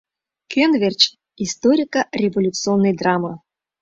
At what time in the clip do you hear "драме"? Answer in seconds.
2.99-3.31